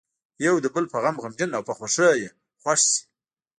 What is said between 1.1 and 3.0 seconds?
غمجن او په خوښۍ یې خوښ شي.